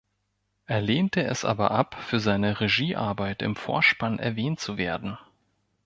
Er 0.65 0.81
lehnte 0.81 1.21
es 1.21 1.45
aber 1.45 1.69
ab, 1.69 1.95
für 2.01 2.19
seine 2.19 2.59
Regiearbeit 2.59 3.43
im 3.43 3.55
Vorspann 3.55 4.17
erwähnt 4.17 4.59
zu 4.59 4.75
werden. 4.77 5.19